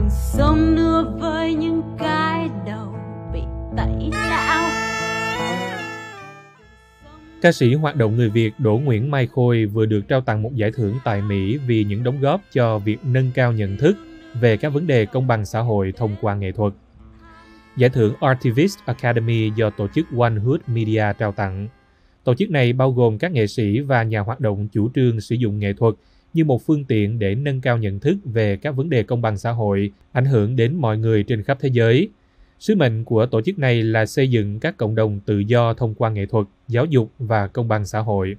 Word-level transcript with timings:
đường 0.00 0.10
sông 0.10 0.74
nữa 0.74 1.14
với 1.20 1.54
những 1.54 1.82
cái 1.98 2.48
đầu 2.66 2.94
bị 3.32 3.40
tẩy 3.76 4.10
não 4.10 4.70
Ca 7.42 7.52
sĩ 7.52 7.74
hoạt 7.74 7.96
động 7.96 8.16
người 8.16 8.30
Việt 8.30 8.52
Đỗ 8.58 8.78
Nguyễn 8.78 9.10
Mai 9.10 9.26
Khôi 9.26 9.66
vừa 9.66 9.86
được 9.86 10.08
trao 10.08 10.20
tặng 10.20 10.42
một 10.42 10.54
giải 10.54 10.72
thưởng 10.72 10.94
tại 11.04 11.22
Mỹ 11.22 11.56
vì 11.66 11.84
những 11.84 12.04
đóng 12.04 12.20
góp 12.20 12.40
cho 12.52 12.78
việc 12.78 12.98
nâng 13.04 13.30
cao 13.34 13.52
nhận 13.52 13.76
thức 13.76 13.96
về 14.40 14.56
các 14.56 14.68
vấn 14.68 14.86
đề 14.86 15.06
công 15.06 15.26
bằng 15.26 15.46
xã 15.46 15.60
hội 15.60 15.92
thông 15.96 16.16
qua 16.20 16.34
nghệ 16.34 16.52
thuật. 16.52 16.72
Giải 17.76 17.90
thưởng 17.90 18.14
Artivist 18.20 18.78
Academy 18.84 19.50
do 19.56 19.70
tổ 19.70 19.88
chức 19.94 20.06
One 20.18 20.34
Hood 20.44 20.60
Media 20.66 21.04
trao 21.18 21.32
tặng. 21.32 21.68
Tổ 22.24 22.34
chức 22.34 22.50
này 22.50 22.72
bao 22.72 22.92
gồm 22.92 23.18
các 23.18 23.32
nghệ 23.32 23.46
sĩ 23.46 23.80
và 23.80 24.02
nhà 24.02 24.20
hoạt 24.20 24.40
động 24.40 24.68
chủ 24.72 24.90
trương 24.94 25.20
sử 25.20 25.34
dụng 25.34 25.58
nghệ 25.58 25.72
thuật 25.72 25.94
như 26.32 26.44
một 26.44 26.62
phương 26.66 26.84
tiện 26.84 27.18
để 27.18 27.34
nâng 27.34 27.60
cao 27.60 27.78
nhận 27.78 28.00
thức 28.00 28.16
về 28.24 28.58
các 28.62 28.70
vấn 28.70 28.90
đề 28.90 29.02
công 29.02 29.22
bằng 29.22 29.38
xã 29.38 29.50
hội 29.50 29.92
ảnh 30.12 30.24
hưởng 30.24 30.56
đến 30.56 30.76
mọi 30.76 30.98
người 30.98 31.24
trên 31.28 31.44
khắp 31.44 31.58
thế 31.60 31.68
giới. 31.72 32.08
Sứ 32.58 32.74
mệnh 32.74 33.04
của 33.04 33.26
tổ 33.26 33.40
chức 33.42 33.58
này 33.58 33.82
là 33.82 34.06
xây 34.06 34.30
dựng 34.30 34.60
các 34.60 34.76
cộng 34.76 34.94
đồng 34.94 35.20
tự 35.26 35.38
do 35.38 35.74
thông 35.74 35.94
qua 35.94 36.10
nghệ 36.10 36.26
thuật, 36.26 36.46
giáo 36.68 36.84
dục 36.84 37.12
và 37.18 37.46
công 37.46 37.68
bằng 37.68 37.86
xã 37.86 37.98
hội. 37.98 38.36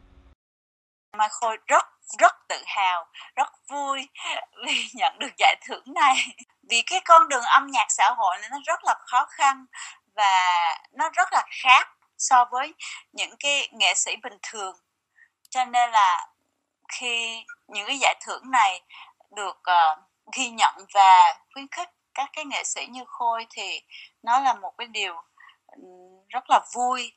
Mai 1.17 1.27
Khôi 1.31 1.57
rất 1.67 1.83
rất 2.19 2.35
tự 2.49 2.55
hào, 2.65 3.05
rất 3.35 3.47
vui 3.69 4.07
vì 4.65 4.73
nhận 4.93 5.19
được 5.19 5.31
giải 5.37 5.55
thưởng 5.67 5.83
này. 5.85 6.15
Vì 6.69 6.81
cái 6.85 7.01
con 7.05 7.29
đường 7.29 7.43
âm 7.43 7.67
nhạc 7.67 7.85
xã 7.89 8.09
hội 8.17 8.37
này 8.41 8.49
nó 8.51 8.57
rất 8.65 8.79
là 8.83 8.95
khó 9.05 9.25
khăn 9.29 9.65
và 10.15 10.75
nó 10.91 11.09
rất 11.13 11.33
là 11.33 11.43
khác 11.63 11.87
so 12.17 12.45
với 12.51 12.73
những 13.13 13.35
cái 13.39 13.69
nghệ 13.71 13.93
sĩ 13.95 14.15
bình 14.23 14.37
thường. 14.51 14.75
Cho 15.49 15.65
nên 15.65 15.91
là 15.91 16.27
khi 16.99 17.43
những 17.67 17.87
cái 17.87 17.97
giải 18.01 18.15
thưởng 18.25 18.51
này 18.51 18.81
được 19.35 19.57
uh, 19.57 19.99
ghi 20.37 20.49
nhận 20.49 20.75
và 20.93 21.23
khuyến 21.53 21.67
khích 21.71 21.89
các 22.13 22.29
cái 22.33 22.45
nghệ 22.45 22.63
sĩ 22.63 22.85
như 22.89 23.01
Khôi 23.07 23.45
thì 23.55 23.81
nó 24.23 24.39
là 24.39 24.53
một 24.53 24.71
cái 24.77 24.87
điều 24.87 25.13
rất 26.29 26.49
là 26.49 26.61
vui. 26.75 27.11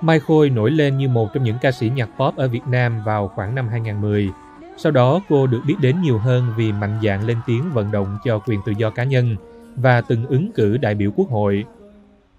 Mai 0.00 0.20
Khôi 0.20 0.50
nổi 0.50 0.70
lên 0.70 0.98
như 0.98 1.08
một 1.08 1.28
trong 1.34 1.44
những 1.44 1.56
ca 1.62 1.72
sĩ 1.72 1.88
nhạc 1.88 2.08
pop 2.18 2.36
ở 2.36 2.48
Việt 2.48 2.66
Nam 2.66 3.02
vào 3.04 3.28
khoảng 3.28 3.54
năm 3.54 3.68
2010. 3.68 4.30
Sau 4.76 4.92
đó 4.92 5.20
cô 5.28 5.46
được 5.46 5.62
biết 5.66 5.74
đến 5.80 6.02
nhiều 6.02 6.18
hơn 6.18 6.54
vì 6.56 6.72
mạnh 6.72 7.00
dạn 7.02 7.26
lên 7.26 7.38
tiếng 7.46 7.70
vận 7.72 7.92
động 7.92 8.18
cho 8.24 8.38
quyền 8.38 8.60
tự 8.66 8.72
do 8.78 8.90
cá 8.90 9.04
nhân 9.04 9.36
và 9.76 10.00
từng 10.00 10.26
ứng 10.26 10.52
cử 10.52 10.76
đại 10.76 10.94
biểu 10.94 11.10
quốc 11.16 11.30
hội. 11.30 11.64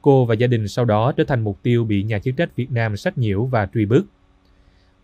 Cô 0.01 0.25
và 0.25 0.35
gia 0.35 0.47
đình 0.47 0.67
sau 0.67 0.85
đó 0.85 1.11
trở 1.17 1.23
thành 1.23 1.43
mục 1.43 1.63
tiêu 1.63 1.83
bị 1.83 2.03
nhà 2.03 2.19
chức 2.19 2.33
trách 2.37 2.55
Việt 2.55 2.71
Nam 2.71 2.97
sách 2.97 3.17
nhiễu 3.17 3.45
và 3.45 3.67
truy 3.73 3.85
bức. 3.85 4.05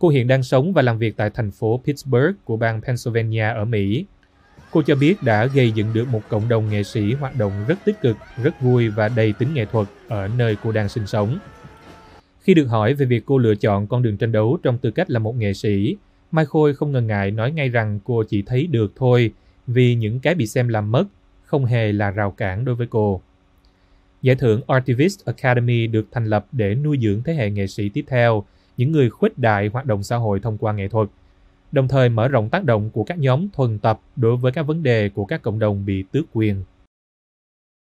Cô 0.02 0.08
hiện 0.08 0.26
đang 0.26 0.42
sống 0.42 0.72
và 0.72 0.82
làm 0.82 0.98
việc 0.98 1.16
tại 1.16 1.30
thành 1.30 1.50
phố 1.50 1.80
Pittsburgh 1.84 2.44
của 2.44 2.56
bang 2.56 2.80
Pennsylvania 2.82 3.48
ở 3.48 3.64
Mỹ. 3.64 4.04
Cô 4.70 4.82
cho 4.82 4.94
biết 4.94 5.22
đã 5.22 5.46
gây 5.46 5.70
dựng 5.70 5.92
được 5.92 6.08
một 6.08 6.22
cộng 6.28 6.48
đồng 6.48 6.70
nghệ 6.70 6.82
sĩ 6.82 7.12
hoạt 7.12 7.36
động 7.36 7.52
rất 7.68 7.78
tích 7.84 8.00
cực, 8.00 8.16
rất 8.42 8.60
vui 8.60 8.88
và 8.88 9.08
đầy 9.08 9.32
tính 9.32 9.54
nghệ 9.54 9.64
thuật 9.64 9.88
ở 10.08 10.28
nơi 10.38 10.56
cô 10.62 10.72
đang 10.72 10.88
sinh 10.88 11.06
sống. 11.06 11.38
Khi 12.40 12.54
được 12.54 12.64
hỏi 12.64 12.94
về 12.94 13.06
việc 13.06 13.22
cô 13.26 13.38
lựa 13.38 13.54
chọn 13.54 13.86
con 13.86 14.02
đường 14.02 14.16
tranh 14.16 14.32
đấu 14.32 14.58
trong 14.62 14.78
tư 14.78 14.90
cách 14.90 15.10
là 15.10 15.18
một 15.18 15.36
nghệ 15.36 15.54
sĩ, 15.54 15.96
Mai 16.30 16.44
Khôi 16.44 16.74
không 16.74 16.92
ngần 16.92 17.06
ngại 17.06 17.30
nói 17.30 17.52
ngay 17.52 17.68
rằng 17.68 18.00
cô 18.04 18.22
chỉ 18.28 18.42
thấy 18.42 18.66
được 18.66 18.92
thôi 18.96 19.32
vì 19.66 19.94
những 19.94 20.20
cái 20.20 20.34
bị 20.34 20.46
xem 20.46 20.68
làm 20.68 20.92
mất 20.92 21.04
không 21.44 21.64
hề 21.64 21.92
là 21.92 22.10
rào 22.10 22.30
cản 22.30 22.64
đối 22.64 22.74
với 22.74 22.86
cô. 22.90 23.20
Giải 24.22 24.36
thưởng 24.36 24.60
Artivist 24.66 25.24
Academy 25.24 25.86
được 25.86 26.06
thành 26.12 26.24
lập 26.24 26.46
để 26.52 26.74
nuôi 26.74 26.98
dưỡng 27.02 27.22
thế 27.22 27.34
hệ 27.34 27.50
nghệ 27.50 27.66
sĩ 27.66 27.88
tiếp 27.88 28.04
theo 28.08 28.44
những 28.76 28.92
người 28.92 29.10
khuếch 29.10 29.38
đại 29.38 29.70
hoạt 29.72 29.86
động 29.86 30.02
xã 30.02 30.16
hội 30.16 30.40
thông 30.40 30.58
qua 30.58 30.72
nghệ 30.72 30.88
thuật, 30.88 31.08
đồng 31.72 31.88
thời 31.88 32.08
mở 32.08 32.28
rộng 32.28 32.48
tác 32.48 32.64
động 32.64 32.90
của 32.90 33.04
các 33.04 33.18
nhóm 33.18 33.48
thuần 33.52 33.78
tập 33.78 34.00
đối 34.16 34.36
với 34.36 34.52
các 34.52 34.62
vấn 34.62 34.82
đề 34.82 35.08
của 35.08 35.24
các 35.24 35.42
cộng 35.42 35.58
đồng 35.58 35.84
bị 35.86 36.04
tước 36.12 36.24
quyền. 36.32 36.64